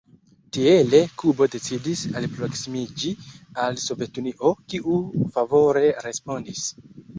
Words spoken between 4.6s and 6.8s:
kiu favore respondis.